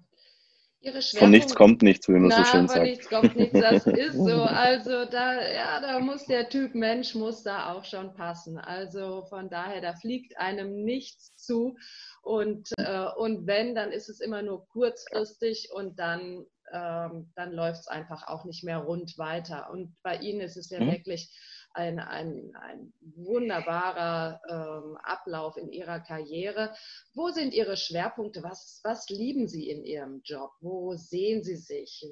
Von 1.16 1.30
nichts 1.30 1.54
kommt 1.54 1.80
nichts, 1.82 2.08
wie 2.08 2.12
man 2.12 2.28
Na, 2.28 2.36
so 2.36 2.44
schön 2.44 2.68
sagt. 2.68 2.80
Von 2.80 2.88
nichts 2.88 3.08
kommt 3.08 3.36
nichts, 3.36 3.58
das 3.58 3.86
ist 3.86 4.16
so. 4.16 4.42
Also 4.42 5.06
da, 5.06 5.40
ja, 5.50 5.80
da 5.80 5.98
muss 5.98 6.26
der 6.26 6.50
Typ 6.50 6.74
Mensch 6.74 7.14
muss 7.14 7.42
da 7.42 7.72
auch 7.72 7.84
schon 7.84 8.12
passen. 8.14 8.58
Also 8.58 9.24
von 9.30 9.48
daher, 9.48 9.80
da 9.80 9.94
fliegt 9.94 10.36
einem 10.36 10.84
nichts 10.84 11.36
zu. 11.36 11.76
Und, 12.22 12.70
äh, 12.78 13.06
und 13.16 13.46
wenn, 13.46 13.74
dann 13.74 13.92
ist 13.92 14.10
es 14.10 14.20
immer 14.20 14.42
nur 14.42 14.66
kurzfristig 14.68 15.70
und 15.72 15.98
dann, 15.98 16.44
ähm, 16.72 17.32
dann 17.34 17.52
läuft 17.52 17.80
es 17.80 17.88
einfach 17.88 18.26
auch 18.28 18.44
nicht 18.44 18.62
mehr 18.62 18.78
rund 18.78 19.16
weiter. 19.16 19.70
Und 19.70 19.94
bei 20.02 20.18
Ihnen 20.18 20.40
ist 20.40 20.58
es 20.58 20.68
ja 20.68 20.80
mhm. 20.80 20.92
wirklich 20.92 21.30
ein, 21.74 21.98
ein, 21.98 22.52
ein 22.54 22.92
wunderbarer 23.16 24.40
ähm, 24.48 24.96
Ablauf 25.02 25.56
in 25.56 25.70
Ihrer 25.70 26.00
Karriere. 26.00 26.72
Wo 27.14 27.28
sind 27.28 27.52
Ihre 27.52 27.76
Schwerpunkte? 27.76 28.42
Was, 28.42 28.80
was 28.84 29.08
lieben 29.08 29.48
Sie 29.48 29.68
in 29.68 29.84
Ihrem 29.84 30.20
Job? 30.24 30.50
Wo 30.60 30.94
sehen 30.94 31.42
Sie 31.42 31.56
sich? 31.56 32.06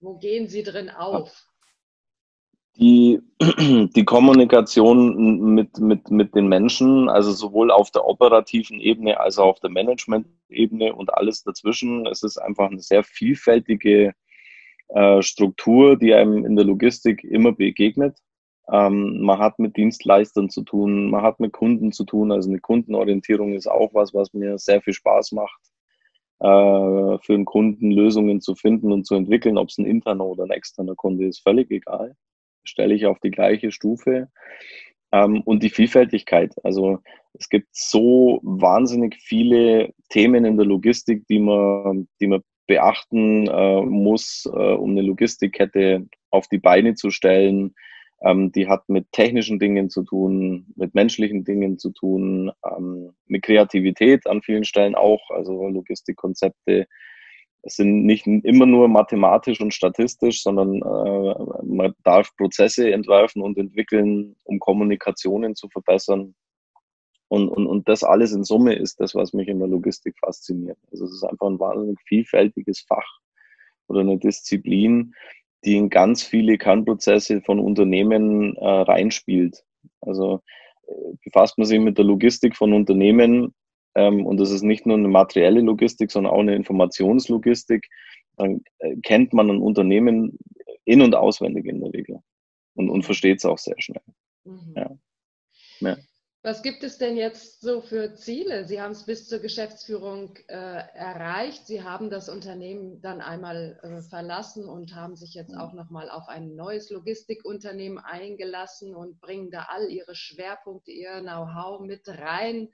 Wo 0.00 0.18
gehen 0.18 0.48
Sie 0.48 0.62
drin 0.62 0.90
auf? 0.90 1.48
Die, 2.76 3.20
die 3.40 4.04
Kommunikation 4.04 5.54
mit, 5.54 5.78
mit, 5.78 6.10
mit 6.10 6.34
den 6.34 6.48
Menschen, 6.48 7.08
also 7.08 7.30
sowohl 7.30 7.70
auf 7.70 7.90
der 7.92 8.04
operativen 8.04 8.80
Ebene 8.80 9.20
als 9.20 9.38
auch 9.38 9.46
auf 9.46 9.60
der 9.60 9.70
Management-Ebene 9.70 10.94
und 10.94 11.14
alles 11.14 11.42
dazwischen. 11.44 12.06
Es 12.06 12.22
ist 12.22 12.36
einfach 12.36 12.70
eine 12.70 12.80
sehr 12.80 13.04
vielfältige 13.04 14.12
äh, 14.88 15.22
Struktur, 15.22 15.96
die 15.96 16.14
einem 16.14 16.44
in 16.44 16.56
der 16.56 16.64
Logistik 16.64 17.22
immer 17.24 17.52
begegnet. 17.52 18.18
Ähm, 18.72 19.20
man 19.20 19.38
hat 19.38 19.58
mit 19.58 19.76
Dienstleistern 19.76 20.48
zu 20.48 20.62
tun, 20.62 21.10
man 21.10 21.22
hat 21.22 21.40
mit 21.40 21.52
Kunden 21.52 21.92
zu 21.92 22.04
tun. 22.04 22.32
Also 22.32 22.48
eine 22.48 22.60
Kundenorientierung 22.60 23.52
ist 23.52 23.66
auch 23.66 23.92
was, 23.94 24.14
was 24.14 24.32
mir 24.32 24.58
sehr 24.58 24.80
viel 24.80 24.94
Spaß 24.94 25.32
macht, 25.32 25.60
äh, 26.40 26.46
für 26.46 27.34
einen 27.34 27.44
Kunden 27.44 27.90
Lösungen 27.90 28.40
zu 28.40 28.54
finden 28.54 28.92
und 28.92 29.06
zu 29.06 29.14
entwickeln. 29.14 29.58
Ob 29.58 29.68
es 29.68 29.78
ein 29.78 29.86
interner 29.86 30.24
oder 30.26 30.44
ein 30.44 30.50
externer 30.50 30.94
Kunde 30.94 31.26
ist, 31.26 31.42
völlig 31.42 31.70
egal. 31.70 32.16
Stelle 32.64 32.94
ich 32.94 33.06
auf 33.06 33.18
die 33.20 33.30
gleiche 33.30 33.70
Stufe. 33.70 34.28
Ähm, 35.12 35.42
und 35.42 35.62
die 35.62 35.70
Vielfältigkeit. 35.70 36.54
Also 36.64 36.98
es 37.34 37.48
gibt 37.48 37.68
so 37.72 38.40
wahnsinnig 38.42 39.16
viele 39.16 39.92
Themen 40.08 40.44
in 40.44 40.56
der 40.56 40.66
Logistik, 40.66 41.26
die 41.28 41.38
man, 41.38 42.08
die 42.20 42.26
man 42.26 42.42
beachten 42.66 43.46
äh, 43.46 43.82
muss, 43.82 44.44
äh, 44.46 44.58
um 44.58 44.90
eine 44.90 45.02
Logistikkette 45.02 46.06
auf 46.30 46.48
die 46.48 46.58
Beine 46.58 46.94
zu 46.94 47.10
stellen. 47.10 47.74
Ähm, 48.24 48.52
die 48.52 48.68
hat 48.68 48.88
mit 48.88 49.12
technischen 49.12 49.58
Dingen 49.58 49.90
zu 49.90 50.02
tun, 50.02 50.72
mit 50.76 50.94
menschlichen 50.94 51.44
Dingen 51.44 51.78
zu 51.78 51.90
tun, 51.90 52.50
ähm, 52.64 53.12
mit 53.26 53.42
Kreativität 53.42 54.26
an 54.26 54.40
vielen 54.40 54.64
Stellen 54.64 54.94
auch, 54.94 55.30
also 55.30 55.68
Logistikkonzepte. 55.68 56.86
Es 57.62 57.76
sind 57.76 58.04
nicht 58.04 58.26
immer 58.26 58.66
nur 58.66 58.88
mathematisch 58.88 59.60
und 59.60 59.74
statistisch, 59.74 60.42
sondern 60.42 60.76
äh, 60.76 61.64
man 61.64 61.94
darf 62.02 62.34
Prozesse 62.36 62.90
entwerfen 62.92 63.42
und 63.42 63.58
entwickeln, 63.58 64.36
um 64.44 64.58
Kommunikationen 64.58 65.54
zu 65.54 65.68
verbessern. 65.68 66.34
Und, 67.28 67.48
und, 67.48 67.66
und 67.66 67.88
das 67.88 68.04
alles 68.04 68.32
in 68.32 68.44
Summe 68.44 68.74
ist 68.74 69.00
das, 69.00 69.14
was 69.14 69.34
mich 69.34 69.48
in 69.48 69.58
der 69.58 69.68
Logistik 69.68 70.14
fasziniert. 70.18 70.78
Also 70.92 71.04
es 71.04 71.12
ist 71.12 71.24
einfach 71.24 71.48
ein 71.48 71.58
wahnsinnig 71.58 71.98
vielfältiges 72.06 72.80
Fach 72.80 73.18
oder 73.88 74.00
eine 74.00 74.18
Disziplin, 74.18 75.14
die 75.64 75.76
in 75.76 75.90
ganz 75.90 76.22
viele 76.22 76.58
Kernprozesse 76.58 77.40
von 77.40 77.58
Unternehmen 77.58 78.56
äh, 78.56 78.66
reinspielt. 78.66 79.64
Also 80.00 80.40
äh, 80.86 80.92
befasst 81.24 81.58
man 81.58 81.66
sich 81.66 81.80
mit 81.80 81.98
der 81.98 82.04
Logistik 82.04 82.56
von 82.56 82.72
Unternehmen 82.72 83.54
ähm, 83.94 84.26
und 84.26 84.38
das 84.38 84.50
ist 84.50 84.62
nicht 84.62 84.86
nur 84.86 84.96
eine 84.96 85.08
materielle 85.08 85.60
Logistik, 85.60 86.10
sondern 86.10 86.32
auch 86.32 86.40
eine 86.40 86.56
Informationslogistik, 86.56 87.88
dann 88.36 88.62
äh, 88.78 88.96
kennt 89.02 89.32
man 89.32 89.50
ein 89.50 89.60
Unternehmen 89.60 90.38
in- 90.84 91.02
und 91.02 91.14
auswendig 91.14 91.66
in 91.66 91.80
der 91.80 91.92
Regel 91.92 92.20
und, 92.74 92.90
und 92.90 93.04
versteht 93.04 93.38
es 93.38 93.44
auch 93.44 93.58
sehr 93.58 93.76
schnell. 93.78 94.02
Mhm. 94.44 94.74
Ja. 94.76 94.90
Ja. 95.80 95.96
Was 96.46 96.62
gibt 96.62 96.84
es 96.84 96.98
denn 96.98 97.16
jetzt 97.16 97.62
so 97.62 97.80
für 97.80 98.12
Ziele? 98.16 98.66
Sie 98.66 98.78
haben 98.78 98.90
es 98.90 99.06
bis 99.06 99.26
zur 99.26 99.38
Geschäftsführung 99.38 100.36
äh, 100.48 100.52
erreicht. 100.52 101.66
Sie 101.66 101.82
haben 101.82 102.10
das 102.10 102.28
Unternehmen 102.28 103.00
dann 103.00 103.22
einmal 103.22 103.80
äh, 103.82 104.02
verlassen 104.02 104.66
und 104.66 104.94
haben 104.94 105.16
sich 105.16 105.32
jetzt 105.32 105.56
auch 105.56 105.72
nochmal 105.72 106.10
auf 106.10 106.28
ein 106.28 106.54
neues 106.54 106.90
Logistikunternehmen 106.90 107.96
eingelassen 107.96 108.94
und 108.94 109.22
bringen 109.22 109.50
da 109.50 109.68
all 109.70 109.88
Ihre 109.88 110.14
Schwerpunkte, 110.14 110.90
Ihr 110.90 111.22
Know-how 111.22 111.80
mit 111.80 112.06
rein 112.08 112.68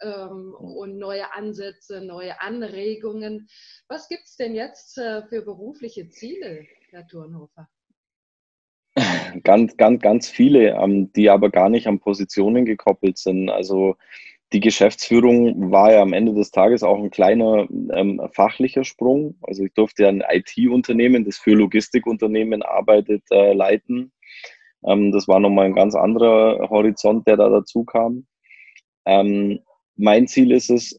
ähm, 0.00 0.54
und 0.54 0.96
neue 0.96 1.32
Ansätze, 1.32 2.00
neue 2.00 2.40
Anregungen. 2.40 3.48
Was 3.88 4.08
gibt 4.08 4.26
es 4.26 4.36
denn 4.36 4.54
jetzt 4.54 4.96
äh, 4.96 5.26
für 5.26 5.42
berufliche 5.42 6.08
Ziele, 6.08 6.68
Herr 6.90 7.04
Turnhofer? 7.08 7.68
ganz, 9.44 9.76
ganz, 9.76 10.02
ganz 10.02 10.28
viele, 10.28 10.76
ähm, 10.76 11.12
die 11.12 11.30
aber 11.30 11.50
gar 11.50 11.68
nicht 11.68 11.86
an 11.86 12.00
Positionen 12.00 12.64
gekoppelt 12.64 13.18
sind. 13.18 13.50
Also 13.50 13.96
die 14.52 14.60
Geschäftsführung 14.60 15.70
war 15.70 15.92
ja 15.92 16.00
am 16.00 16.12
Ende 16.12 16.32
des 16.34 16.50
Tages 16.50 16.82
auch 16.82 16.98
ein 16.98 17.10
kleiner 17.10 17.68
ähm, 17.92 18.20
fachlicher 18.32 18.84
Sprung. 18.84 19.36
Also 19.42 19.64
ich 19.64 19.74
durfte 19.74 20.04
ja 20.04 20.08
ein 20.08 20.24
IT-Unternehmen, 20.26 21.24
das 21.24 21.38
für 21.38 21.54
Logistikunternehmen 21.54 22.62
arbeitet, 22.62 23.24
äh, 23.30 23.52
leiten. 23.52 24.12
Ähm, 24.84 25.12
das 25.12 25.28
war 25.28 25.40
nochmal 25.40 25.66
ein 25.66 25.74
ganz 25.74 25.94
anderer 25.94 26.68
Horizont, 26.70 27.26
der 27.26 27.36
da 27.36 27.48
dazu 27.50 27.84
kam. 27.84 28.26
Ähm, 29.04 29.60
mein 29.96 30.28
Ziel 30.28 30.52
ist 30.52 30.70
es, 30.70 30.98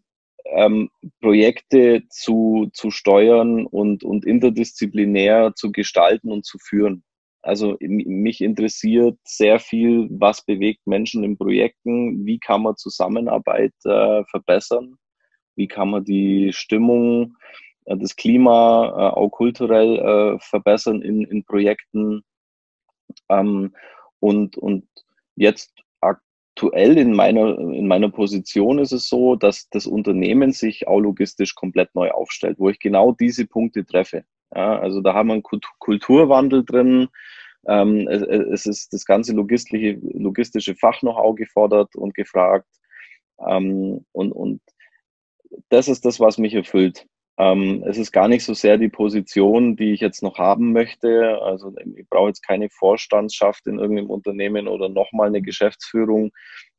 ähm, 0.51 0.89
Projekte 1.21 2.03
zu, 2.09 2.69
zu 2.73 2.91
steuern 2.91 3.65
und, 3.65 4.03
und 4.03 4.25
interdisziplinär 4.25 5.53
zu 5.55 5.71
gestalten 5.71 6.31
und 6.31 6.45
zu 6.45 6.57
führen. 6.59 7.03
Also 7.49 7.77
mich 7.81 8.41
interessiert 8.41 9.17
sehr 9.23 9.59
viel, 9.59 10.07
was 10.11 10.45
bewegt 10.45 10.85
Menschen 10.85 11.23
in 11.23 11.35
Projekten, 11.35 12.23
wie 12.23 12.37
kann 12.37 12.61
man 12.61 12.77
Zusammenarbeit 12.77 13.73
äh, 13.85 14.23
verbessern, 14.25 14.97
wie 15.55 15.67
kann 15.67 15.89
man 15.89 16.05
die 16.05 16.53
Stimmung, 16.53 17.35
äh, 17.85 17.97
das 17.97 18.15
Klima 18.15 18.85
äh, 18.85 19.17
auch 19.17 19.31
kulturell 19.31 19.97
äh, 19.97 20.39
verbessern 20.39 21.01
in, 21.01 21.23
in 21.23 21.43
Projekten. 21.43 22.21
Ähm, 23.29 23.73
und, 24.19 24.55
und 24.55 24.87
jetzt 25.35 25.73
aktuell 26.01 26.99
in 26.99 27.15
meiner, 27.15 27.57
in 27.57 27.87
meiner 27.87 28.09
Position 28.09 28.77
ist 28.77 28.91
es 28.91 29.09
so, 29.09 29.35
dass 29.35 29.69
das 29.69 29.87
Unternehmen 29.87 30.51
sich 30.51 30.87
auch 30.87 30.99
logistisch 30.99 31.55
komplett 31.55 31.95
neu 31.95 32.11
aufstellt, 32.11 32.59
wo 32.59 32.69
ich 32.69 32.77
genau 32.77 33.11
diese 33.13 33.47
Punkte 33.47 33.87
treffe. 33.87 34.23
Ja, 34.53 34.79
also 34.79 35.01
da 35.01 35.13
haben 35.13 35.27
wir 35.27 35.33
einen 35.33 35.43
Kulturwandel 35.79 36.65
drin. 36.65 37.07
Ähm, 37.67 38.07
es, 38.07 38.21
es, 38.21 38.65
ist 38.65 38.93
das 38.93 39.05
ganze 39.05 39.33
logistische, 39.33 39.99
logistische 40.01 40.75
Fach 40.75 41.01
noch 41.01 41.17
auch 41.17 41.35
gefordert 41.35 41.95
und 41.95 42.13
gefragt. 42.15 42.67
Ähm, 43.47 44.05
und, 44.11 44.31
und 44.31 44.61
das 45.69 45.87
ist 45.87 46.05
das, 46.05 46.19
was 46.19 46.37
mich 46.37 46.53
erfüllt. 46.53 47.05
Ähm, 47.37 47.83
es 47.87 47.97
ist 47.97 48.11
gar 48.11 48.27
nicht 48.27 48.43
so 48.43 48.53
sehr 48.53 48.77
die 48.77 48.89
Position, 48.89 49.75
die 49.77 49.93
ich 49.93 50.01
jetzt 50.01 50.23
noch 50.23 50.37
haben 50.37 50.73
möchte. 50.73 51.41
Also 51.41 51.73
ich 51.95 52.07
brauche 52.09 52.27
jetzt 52.27 52.45
keine 52.45 52.69
Vorstandschaft 52.69 53.65
in 53.67 53.79
irgendeinem 53.79 54.09
Unternehmen 54.09 54.67
oder 54.67 54.89
nochmal 54.89 55.27
eine 55.27 55.41
Geschäftsführung. 55.41 56.31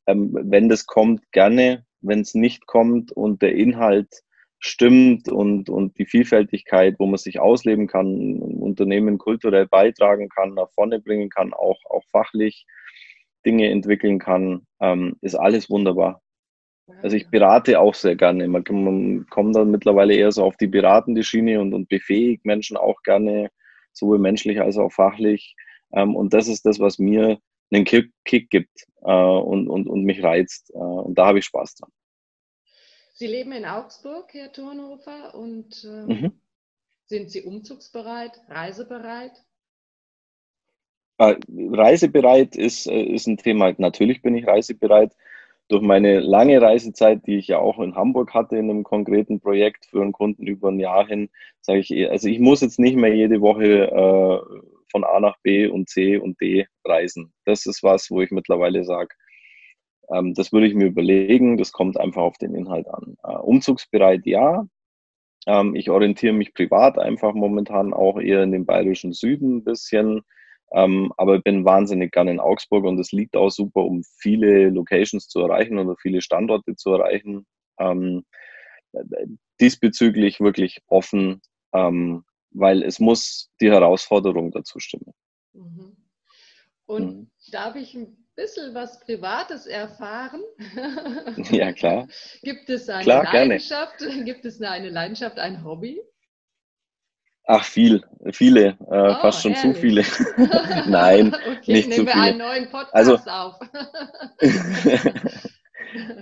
Ähm, 0.06 0.30
wenn 0.32 0.68
das 0.68 0.86
kommt, 0.86 1.30
gerne. 1.32 1.86
Wenn 2.02 2.20
es 2.20 2.34
nicht 2.34 2.66
kommt 2.66 3.12
und 3.12 3.42
der 3.42 3.54
Inhalt 3.54 4.22
stimmt 4.60 5.28
und, 5.28 5.70
und 5.70 5.98
die 5.98 6.04
Vielfältigkeit, 6.04 6.96
wo 6.98 7.06
man 7.06 7.16
sich 7.16 7.40
ausleben 7.40 7.86
kann, 7.86 8.38
Unternehmen 8.38 9.18
kulturell 9.18 9.66
beitragen 9.66 10.28
kann, 10.28 10.54
nach 10.54 10.70
vorne 10.70 11.00
bringen 11.00 11.30
kann, 11.30 11.54
auch, 11.54 11.78
auch 11.88 12.04
fachlich 12.12 12.66
Dinge 13.44 13.70
entwickeln 13.70 14.18
kann, 14.18 14.66
ähm, 14.80 15.16
ist 15.22 15.34
alles 15.34 15.70
wunderbar. 15.70 16.20
Also 17.02 17.16
ich 17.16 17.28
berate 17.28 17.80
auch 17.80 17.94
sehr 17.94 18.16
gerne. 18.16 18.46
Man, 18.48 18.64
man 18.68 19.26
kommt 19.30 19.56
dann 19.56 19.70
mittlerweile 19.70 20.14
eher 20.14 20.32
so 20.32 20.44
auf 20.44 20.56
die 20.56 20.66
beratende 20.66 21.22
Schiene 21.22 21.60
und, 21.60 21.72
und 21.72 21.88
befähigt 21.88 22.44
Menschen 22.44 22.76
auch 22.76 23.02
gerne, 23.02 23.48
sowohl 23.92 24.18
menschlich 24.18 24.60
als 24.60 24.76
auch 24.76 24.92
fachlich. 24.92 25.54
Ähm, 25.92 26.14
und 26.14 26.34
das 26.34 26.48
ist 26.48 26.66
das, 26.66 26.80
was 26.80 26.98
mir 26.98 27.38
einen 27.70 27.84
Kick, 27.84 28.10
Kick 28.24 28.50
gibt 28.50 28.86
äh, 29.02 29.12
und, 29.12 29.68
und, 29.68 29.88
und 29.88 30.04
mich 30.04 30.22
reizt. 30.22 30.70
Äh, 30.74 30.78
und 30.78 31.16
da 31.16 31.26
habe 31.26 31.38
ich 31.38 31.46
Spaß 31.46 31.76
dran. 31.76 31.90
Sie 33.20 33.26
leben 33.26 33.52
in 33.52 33.66
Augsburg, 33.66 34.32
Herr 34.32 34.50
Thurnhofer, 34.50 35.34
und 35.34 35.84
äh, 35.84 36.10
mhm. 36.10 36.32
sind 37.04 37.30
Sie 37.30 37.42
umzugsbereit, 37.42 38.32
reisebereit? 38.48 39.32
Äh, 41.18 41.34
reisebereit 41.70 42.56
ist, 42.56 42.86
äh, 42.86 43.02
ist 43.02 43.26
ein 43.26 43.36
Thema. 43.36 43.74
Natürlich 43.76 44.22
bin 44.22 44.34
ich 44.36 44.46
reisebereit. 44.46 45.14
Durch 45.68 45.82
meine 45.82 46.20
lange 46.20 46.62
Reisezeit, 46.62 47.26
die 47.26 47.36
ich 47.36 47.48
ja 47.48 47.58
auch 47.58 47.78
in 47.78 47.94
Hamburg 47.94 48.32
hatte, 48.32 48.56
in 48.56 48.70
einem 48.70 48.84
konkreten 48.84 49.38
Projekt 49.38 49.84
für 49.84 50.00
einen 50.00 50.12
Kunden 50.12 50.46
über 50.46 50.70
ein 50.70 50.80
Jahr 50.80 51.06
hin, 51.06 51.28
sage 51.60 51.80
ich, 51.80 52.10
also 52.10 52.26
ich 52.26 52.38
muss 52.38 52.62
jetzt 52.62 52.78
nicht 52.78 52.96
mehr 52.96 53.14
jede 53.14 53.42
Woche 53.42 53.90
äh, 53.90 54.60
von 54.90 55.04
A 55.04 55.20
nach 55.20 55.36
B 55.42 55.66
und 55.66 55.90
C 55.90 56.16
und 56.16 56.40
D 56.40 56.66
reisen. 56.86 57.34
Das 57.44 57.66
ist 57.66 57.82
was, 57.82 58.10
wo 58.10 58.22
ich 58.22 58.30
mittlerweile 58.30 58.82
sage, 58.82 59.14
ähm, 60.12 60.34
das 60.34 60.52
würde 60.52 60.66
ich 60.66 60.74
mir 60.74 60.86
überlegen. 60.86 61.56
Das 61.56 61.72
kommt 61.72 61.98
einfach 61.98 62.22
auf 62.22 62.38
den 62.38 62.54
Inhalt 62.54 62.88
an. 62.88 63.16
Äh, 63.22 63.36
umzugsbereit, 63.36 64.26
ja. 64.26 64.66
Ähm, 65.46 65.74
ich 65.74 65.90
orientiere 65.90 66.32
mich 66.32 66.54
privat 66.54 66.98
einfach 66.98 67.34
momentan 67.34 67.94
auch 67.94 68.20
eher 68.20 68.42
in 68.42 68.52
den 68.52 68.66
bayerischen 68.66 69.12
Süden 69.12 69.58
ein 69.58 69.64
bisschen. 69.64 70.22
Ähm, 70.72 71.12
aber 71.16 71.36
ich 71.36 71.42
bin 71.42 71.64
wahnsinnig 71.64 72.12
gern 72.12 72.28
in 72.28 72.40
Augsburg 72.40 72.84
und 72.84 72.98
es 72.98 73.10
liegt 73.12 73.36
auch 73.36 73.50
super, 73.50 73.82
um 73.82 74.02
viele 74.18 74.70
Locations 74.70 75.26
zu 75.26 75.40
erreichen 75.40 75.78
oder 75.78 75.96
viele 76.00 76.20
Standorte 76.20 76.76
zu 76.76 76.92
erreichen. 76.92 77.46
Ähm, 77.78 78.24
diesbezüglich 79.60 80.40
wirklich 80.40 80.80
offen, 80.86 81.40
ähm, 81.72 82.24
weil 82.50 82.82
es 82.82 83.00
muss 83.00 83.50
die 83.60 83.70
Herausforderung 83.70 84.50
dazu 84.50 84.78
stimmen. 84.78 85.12
Mhm. 85.52 85.96
Und 86.86 87.16
mhm. 87.16 87.30
darf 87.50 87.76
ich 87.76 87.94
ein 87.94 88.16
bisschen 88.40 88.74
was 88.74 88.98
Privates 89.00 89.66
erfahren? 89.66 90.42
Ja, 91.50 91.72
klar. 91.72 92.08
Gibt 92.42 92.68
es 92.70 92.88
eine 92.88 93.04
klar, 93.04 93.24
Leidenschaft? 93.24 93.98
Gerne. 93.98 94.24
Gibt 94.24 94.44
es 94.44 94.60
eine 94.60 94.88
Leidenschaft, 94.88 95.38
ein 95.38 95.64
Hobby? 95.64 96.00
Ach, 97.44 97.64
viel, 97.64 98.02
viele, 98.32 98.68
äh, 98.68 98.74
oh, 98.90 99.14
fast 99.20 99.42
schon 99.42 99.52
ehrlich? 99.52 99.74
zu 99.74 99.80
viele. 99.80 100.04
Nein, 100.88 101.34
okay, 101.34 101.72
nicht 101.72 101.92
zu 101.92 102.06
viele. 102.06 102.06
wir 102.06 102.14
einen 102.14 102.38
neuen 102.38 102.70
Podcast 102.70 102.94
also, 102.94 103.16
auf. 103.26 103.58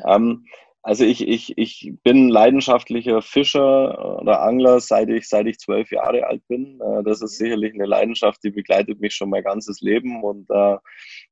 ähm, 0.07 0.47
also 0.83 1.05
ich, 1.05 1.27
ich, 1.27 1.59
ich 1.59 1.93
bin 2.03 2.29
leidenschaftlicher 2.29 3.21
Fischer 3.21 4.21
oder 4.21 4.43
Angler, 4.43 4.81
seit 4.81 5.09
ich, 5.09 5.29
seit 5.29 5.47
ich 5.47 5.59
zwölf 5.59 5.91
Jahre 5.91 6.27
alt 6.27 6.47
bin. 6.49 6.81
Äh, 6.81 7.03
das 7.03 7.21
ist 7.21 7.39
mhm. 7.41 7.45
sicherlich 7.45 7.75
eine 7.75 7.87
Leidenschaft, 7.87 8.43
die 8.45 8.51
begleitet 8.51 9.01
mich 9.01 9.15
schon 9.15 9.31
mein 9.31 9.43
ganzes 9.43 9.81
Leben 9.81 10.23
und 10.23 10.49
äh, 10.51 10.77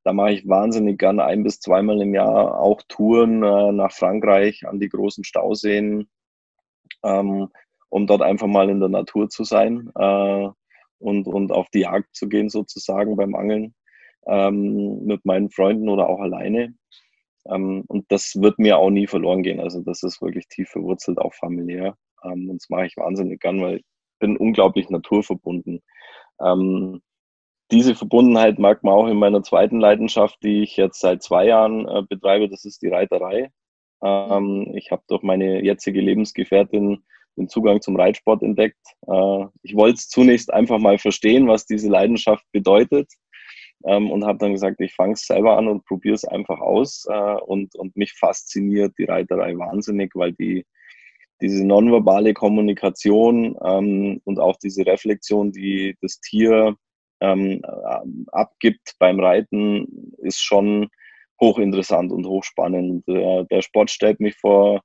da 0.05 0.13
mache 0.13 0.33
ich 0.33 0.49
wahnsinnig 0.49 0.99
gern 0.99 1.21
ein 1.21 1.43
bis 1.43 1.61
zweimal 1.61 2.01
im 2.03 2.15
Jahr 2.15 2.61
auch 2.61 2.83
Touren 2.89 3.43
äh, 3.43 3.73
nach 3.73 3.93
Frankreich 3.93 4.67
an 4.67 4.81
die 4.81 4.89
großen 4.89 5.25
Stauseen, 5.25 6.09
ähm, 7.05 7.49
um 7.89 8.07
dort 8.07 8.23
einfach 8.23 8.49
mal 8.49 8.69
in 8.69 8.81
der 8.81 8.89
Natur 8.89 9.29
zu 9.29 9.45
sein 9.45 9.91
äh, 9.95 10.49
und, 10.99 11.29
und 11.29 11.53
auf 11.53 11.69
die 11.71 11.81
Jagd 11.81 12.15
zu 12.15 12.29
gehen 12.29 12.49
sozusagen 12.49 13.17
beim 13.17 13.35
Angeln 13.35 13.75
ähm, 14.27 15.05
mit 15.05 15.25
meinen 15.25 15.51
Freunden 15.51 15.89
oder 15.89 16.09
auch 16.09 16.21
alleine. 16.21 16.75
Ähm, 17.51 17.85
und 17.89 18.07
das 18.11 18.35
wird 18.41 18.59
mir 18.59 18.79
auch 18.79 18.91
nie 18.91 19.07
verloren 19.07 19.43
gehen. 19.43 19.61
Also 19.61 19.81
das 19.81 20.03
ist 20.03 20.23
wirklich 20.23 20.49
tief 20.49 20.71
verwurzelt, 20.71 21.19
auch 21.19 21.35
familiär. 21.35 21.97
Ähm, 22.25 22.51
und 22.51 22.63
das 22.63 22.69
mache 22.69 22.87
ich 22.87 22.97
wahnsinnig 22.97 23.41
gern, 23.41 23.61
weil 23.63 23.77
ich 23.79 23.85
bin 24.19 24.37
unglaublich 24.37 24.91
naturverbunden. 24.91 25.83
Ähm, 26.41 27.03
diese 27.71 27.95
Verbundenheit 27.95 28.59
mag 28.59 28.85
man 28.85 28.95
auch 28.95 29.09
in 29.09 29.19
meiner 29.19 29.43
zweiten 29.43 29.81
Leidenschaft, 29.81 30.39
die 30.43 30.63
ich 30.63 30.77
jetzt 30.77 31.01
seit 31.01 31.23
zwei 31.23 31.47
Jahren 31.47 31.89
äh, 31.89 32.03
betreibe. 32.09 32.49
Das 32.49 32.65
ist 32.65 32.83
die 32.83 32.89
Reiterei. 32.89 33.51
Ich 34.75 34.91
habe 34.91 35.03
durch 35.09 35.23
meine 35.23 35.65
jetzige 35.65 36.03
Lebensgefährtin 36.03 37.03
den 37.37 37.49
Zugang 37.49 37.81
zum 37.81 37.97
Reitsport 37.97 38.43
entdeckt. 38.43 38.81
Äh, 39.07 39.47
ich 39.63 39.75
wollte 39.75 40.01
zunächst 40.01 40.53
einfach 40.53 40.79
mal 40.79 40.99
verstehen, 40.99 41.49
was 41.49 41.67
diese 41.67 41.89
Leidenschaft 41.89 42.45
bedeutet 42.53 43.11
ähm, 43.85 44.11
und 44.11 44.25
habe 44.25 44.39
dann 44.39 44.53
gesagt, 44.53 44.81
ich 44.81 44.95
fange 44.95 45.15
es 45.15 45.27
selber 45.27 45.57
an 45.57 45.69
und 45.69 45.85
probiere 45.85 46.15
es 46.15 46.25
einfach 46.25 46.61
aus. 46.61 47.07
Äh, 47.09 47.35
und, 47.47 47.75
und 47.77 47.97
mich 47.97 48.13
fasziniert 48.13 48.95
die 48.99 49.05
Reiterei 49.05 49.57
wahnsinnig, 49.57 50.13
weil 50.15 50.33
die 50.33 50.65
diese 51.43 51.67
nonverbale 51.67 52.33
Kommunikation 52.33 53.57
ähm, 53.63 54.21
und 54.25 54.41
auch 54.41 54.57
diese 54.57 54.87
Reflexion, 54.87 55.53
die 55.53 55.97
das 56.01 56.19
Tier 56.21 56.77
ähm, 57.21 57.63
abgibt 58.33 58.95
beim 58.99 59.21
Reiten, 59.21 60.13
ist 60.19 60.43
schon 60.43 60.89
hochinteressant 61.41 62.13
und 62.13 62.27
hochspannend. 62.27 63.07
Der, 63.07 63.45
der 63.45 63.63
Sport 63.63 63.91
stellt 63.91 64.21
mich 64.21 64.35
vor 64.37 64.81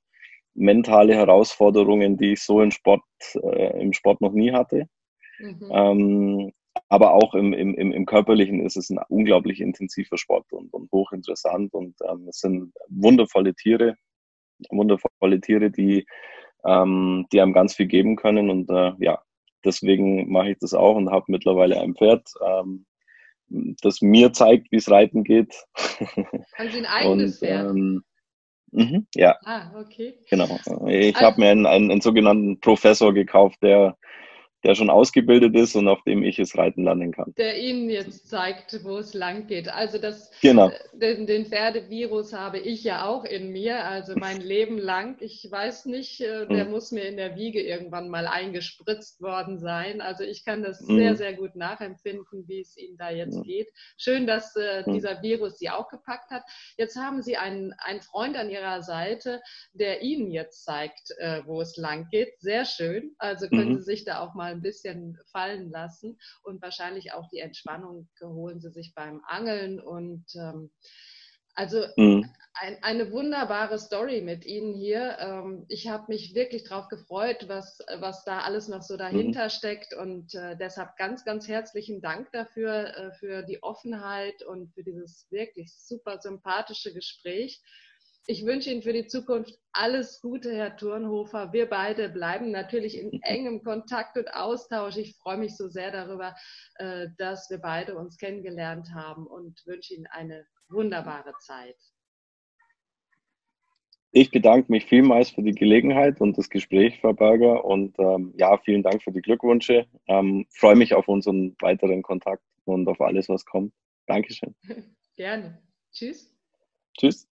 mentale 0.54 1.14
Herausforderungen, 1.14 2.16
die 2.16 2.32
ich 2.32 2.42
so 2.42 2.60
im 2.60 2.70
Sport, 2.70 3.02
äh, 3.34 3.80
im 3.80 3.92
Sport 3.92 4.20
noch 4.20 4.32
nie 4.32 4.52
hatte. 4.52 4.86
Mhm. 5.38 5.70
Ähm, 5.70 6.52
aber 6.88 7.14
auch 7.14 7.34
im, 7.34 7.52
im, 7.52 7.74
im 7.74 8.06
Körperlichen 8.06 8.64
ist 8.64 8.76
es 8.76 8.90
ein 8.90 8.98
unglaublich 9.08 9.60
intensiver 9.60 10.18
Sport 10.18 10.52
und, 10.52 10.72
und 10.72 10.90
hochinteressant. 10.90 11.72
Und 11.74 11.96
ähm, 12.08 12.28
es 12.28 12.38
sind 12.40 12.72
wundervolle 12.88 13.54
Tiere, 13.54 13.96
wundervolle 14.70 15.40
Tiere, 15.40 15.70
die, 15.70 16.06
ähm, 16.64 17.26
die 17.32 17.40
einem 17.40 17.52
ganz 17.52 17.74
viel 17.74 17.86
geben 17.86 18.16
können. 18.16 18.50
Und 18.50 18.70
äh, 18.70 18.92
ja, 18.98 19.22
deswegen 19.64 20.30
mache 20.30 20.50
ich 20.50 20.58
das 20.58 20.74
auch 20.74 20.96
und 20.96 21.10
habe 21.10 21.24
mittlerweile 21.28 21.80
ein 21.80 21.94
Pferd, 21.94 22.28
ähm, 22.44 22.86
das 23.82 24.00
mir 24.00 24.32
zeigt, 24.32 24.72
wie 24.72 24.76
es 24.76 24.90
reiten 24.90 25.24
geht. 25.24 25.54
Haben 25.76 26.70
Sie 26.70 26.78
ein 26.78 26.86
eigenes 26.86 27.34
und, 27.34 27.38
Pferd? 27.38 27.70
Ähm, 27.70 28.04
mh, 28.70 29.02
ja. 29.14 29.36
Ah, 29.44 29.78
okay. 29.78 30.14
Genau. 30.30 30.58
Ich 30.86 31.16
also, 31.16 31.26
habe 31.26 31.40
mir 31.40 31.50
einen, 31.50 31.66
einen, 31.66 31.90
einen 31.90 32.00
sogenannten 32.00 32.60
Professor 32.60 33.12
gekauft, 33.12 33.62
der 33.62 33.96
der 34.64 34.74
schon 34.74 34.90
ausgebildet 34.90 35.56
ist 35.56 35.74
und 35.74 35.88
auf 35.88 36.02
dem 36.04 36.22
ich 36.22 36.38
es 36.38 36.56
reiten 36.56 36.84
lernen 36.84 37.12
kann. 37.12 37.34
Der 37.36 37.58
Ihnen 37.58 37.90
jetzt 37.90 38.28
zeigt, 38.28 38.84
wo 38.84 38.98
es 38.98 39.12
lang 39.12 39.46
geht. 39.46 39.68
Also 39.68 39.98
das, 39.98 40.30
genau. 40.40 40.70
Den, 40.92 41.26
den 41.26 41.46
Pferdevirus 41.46 42.32
habe 42.32 42.58
ich 42.58 42.84
ja 42.84 43.06
auch 43.06 43.24
in 43.24 43.50
mir, 43.50 43.84
also 43.84 44.14
mein 44.16 44.40
Leben 44.40 44.78
lang. 44.78 45.16
Ich 45.20 45.46
weiß 45.50 45.86
nicht, 45.86 46.20
äh, 46.20 46.46
der 46.46 46.66
mhm. 46.66 46.70
muss 46.70 46.92
mir 46.92 47.04
in 47.04 47.16
der 47.16 47.34
Wiege 47.36 47.60
irgendwann 47.60 48.08
mal 48.08 48.26
eingespritzt 48.26 49.20
worden 49.20 49.58
sein. 49.58 50.00
Also 50.00 50.22
ich 50.22 50.44
kann 50.44 50.62
das 50.62 50.80
mhm. 50.82 50.96
sehr, 50.96 51.16
sehr 51.16 51.32
gut 51.34 51.56
nachempfinden, 51.56 52.46
wie 52.46 52.60
es 52.60 52.76
Ihnen 52.76 52.96
da 52.96 53.10
jetzt 53.10 53.38
mhm. 53.38 53.42
geht. 53.42 53.68
Schön, 53.96 54.26
dass 54.26 54.54
äh, 54.54 54.84
mhm. 54.86 54.94
dieser 54.94 55.22
Virus 55.22 55.58
Sie 55.58 55.70
auch 55.70 55.88
gepackt 55.88 56.30
hat. 56.30 56.44
Jetzt 56.76 56.96
haben 56.96 57.22
Sie 57.22 57.36
einen, 57.36 57.72
einen 57.78 58.00
Freund 58.00 58.36
an 58.36 58.48
Ihrer 58.48 58.82
Seite, 58.82 59.40
der 59.72 60.02
Ihnen 60.02 60.30
jetzt 60.30 60.64
zeigt, 60.64 61.10
äh, 61.18 61.42
wo 61.46 61.60
es 61.60 61.76
lang 61.76 62.06
geht. 62.10 62.38
Sehr 62.38 62.64
schön. 62.64 63.14
Also 63.18 63.48
können 63.48 63.72
mhm. 63.72 63.78
Sie 63.78 63.84
sich 63.84 64.04
da 64.04 64.20
auch 64.20 64.34
mal 64.34 64.51
ein 64.52 64.62
bisschen 64.62 65.18
fallen 65.30 65.70
lassen 65.70 66.18
und 66.42 66.62
wahrscheinlich 66.62 67.12
auch 67.12 67.28
die 67.28 67.40
Entspannung 67.40 68.08
holen 68.20 68.60
sie 68.60 68.70
sich 68.70 68.94
beim 68.94 69.22
Angeln 69.26 69.80
und 69.80 70.24
ähm, 70.36 70.70
also 71.54 71.84
mhm. 71.96 72.30
ein, 72.54 72.78
eine 72.82 73.12
wunderbare 73.12 73.78
Story 73.78 74.22
mit 74.22 74.46
Ihnen 74.46 74.74
hier. 74.74 75.18
Ähm, 75.18 75.66
ich 75.68 75.88
habe 75.88 76.04
mich 76.08 76.34
wirklich 76.34 76.64
darauf 76.64 76.88
gefreut, 76.88 77.44
was, 77.48 77.78
was 77.98 78.24
da 78.24 78.40
alles 78.40 78.68
noch 78.68 78.82
so 78.82 78.96
dahinter 78.96 79.44
mhm. 79.44 79.50
steckt 79.50 79.94
und 79.94 80.34
äh, 80.34 80.56
deshalb 80.56 80.96
ganz, 80.96 81.24
ganz 81.24 81.48
herzlichen 81.48 82.00
Dank 82.00 82.32
dafür, 82.32 82.96
äh, 82.96 83.12
für 83.12 83.42
die 83.42 83.62
Offenheit 83.62 84.42
und 84.44 84.72
für 84.72 84.82
dieses 84.82 85.26
wirklich 85.30 85.74
super 85.76 86.18
sympathische 86.20 86.94
Gespräch. 86.94 87.60
Ich 88.26 88.46
wünsche 88.46 88.70
Ihnen 88.70 88.82
für 88.82 88.92
die 88.92 89.06
Zukunft 89.06 89.58
alles 89.72 90.20
Gute, 90.20 90.54
Herr 90.54 90.76
Turnhofer. 90.76 91.52
Wir 91.52 91.68
beide 91.68 92.08
bleiben 92.08 92.52
natürlich 92.52 92.96
in 92.96 93.10
engem 93.22 93.62
Kontakt 93.62 94.16
und 94.16 94.28
Austausch. 94.28 94.96
Ich 94.96 95.16
freue 95.16 95.38
mich 95.38 95.56
so 95.56 95.68
sehr 95.68 95.90
darüber, 95.90 96.34
äh, 96.76 97.08
dass 97.18 97.50
wir 97.50 97.58
beide 97.58 97.96
uns 97.96 98.16
kennengelernt 98.18 98.88
haben 98.94 99.26
und 99.26 99.60
wünsche 99.66 99.94
Ihnen 99.94 100.06
eine 100.06 100.46
wunderbare 100.68 101.32
Zeit. 101.40 101.76
Ich 104.14 104.30
bedanke 104.30 104.70
mich 104.70 104.84
vielmals 104.84 105.30
für 105.30 105.42
die 105.42 105.54
Gelegenheit 105.54 106.20
und 106.20 106.36
das 106.36 106.50
Gespräch, 106.50 107.00
Frau 107.00 107.14
Berger. 107.14 107.64
Und 107.64 107.98
ähm, 107.98 108.34
ja, 108.36 108.56
vielen 108.58 108.82
Dank 108.82 109.02
für 109.02 109.10
die 109.10 109.22
Glückwünsche. 109.22 109.86
Ähm, 110.06 110.46
freue 110.50 110.76
mich 110.76 110.94
auf 110.94 111.08
unseren 111.08 111.56
weiteren 111.60 112.02
Kontakt 112.02 112.44
und 112.66 112.86
auf 112.88 113.00
alles, 113.00 113.28
was 113.28 113.44
kommt. 113.46 113.72
Dankeschön. 114.06 114.54
Gerne. 115.16 115.62
Tschüss. 115.92 116.30
Tschüss. 116.96 117.31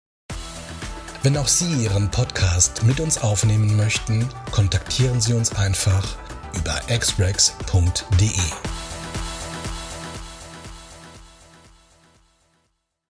Wenn 1.26 1.38
auch 1.38 1.48
Sie 1.48 1.82
Ihren 1.82 2.08
Podcast 2.08 2.84
mit 2.84 3.00
uns 3.00 3.18
aufnehmen 3.18 3.76
möchten, 3.76 4.28
kontaktieren 4.52 5.20
Sie 5.20 5.34
uns 5.34 5.56
einfach 5.56 6.14
über 6.54 6.80
xrex.de. 6.88 8.30